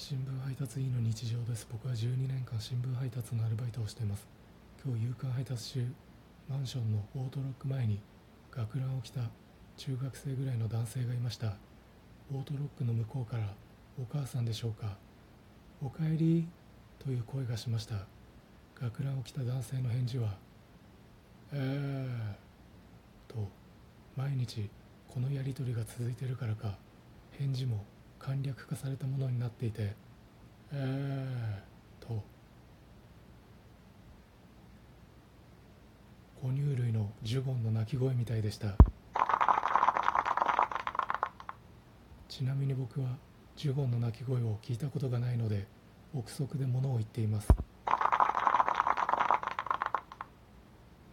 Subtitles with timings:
[0.00, 1.66] 新聞配達員の日常です。
[1.68, 4.28] 僕は12年間新聞配達のアルバイトをしています。
[4.86, 5.92] 今日夕刊配達中
[6.48, 7.98] マンションのオートロック前に
[8.52, 9.22] 学ランを着た
[9.76, 11.54] 中学生ぐらいの男性がいました。
[12.32, 13.48] オートロックの向こうから
[14.00, 14.96] お母さんでしょうか。
[15.82, 16.46] おかえり
[17.00, 17.96] という声がしました。
[18.80, 20.36] 学ランを着た男性の返事は
[21.52, 23.48] えーと
[24.16, 24.70] 毎日
[25.08, 26.78] このやり取りが続いてるからか。
[27.32, 27.84] 返事も
[28.18, 29.94] 簡略化されたものになっていて
[30.72, 32.22] えーと。
[36.42, 38.74] 哺乳類のジュゴンの鳴き声みたいでした。
[42.28, 43.16] ちなみに僕は
[43.56, 45.66] ジュゴンの鳴き声を聞いたことがないので
[46.14, 47.48] 憶測で物を言っています。